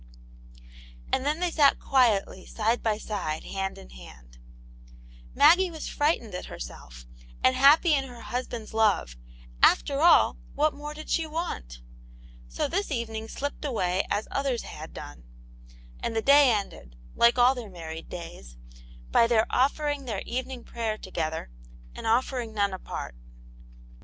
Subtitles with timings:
[1.13, 4.39] And then they sat quietly side by side, hand in hand;
[5.35, 7.05] Maggie was frightened at herself,
[7.43, 9.15] and happy in her husband's love;
[9.61, 11.81] after all, what more did she want}
[12.47, 15.23] So this evening slipped away as others had done,
[15.99, 18.57] and the day ended, like all their married days,
[19.11, 21.51] by their offering their evening prayer together,
[21.93, 23.13] and offering none apart.